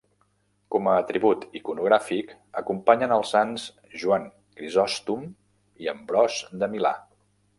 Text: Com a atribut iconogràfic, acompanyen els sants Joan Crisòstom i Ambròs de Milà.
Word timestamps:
Com 0.75 0.87
a 0.91 0.93
atribut 1.01 1.43
iconogràfic, 1.59 2.31
acompanyen 2.61 3.13
els 3.19 3.35
sants 3.35 3.67
Joan 4.05 4.27
Crisòstom 4.61 5.31
i 5.85 5.93
Ambròs 5.97 6.41
de 6.65 6.71
Milà. 6.75 6.95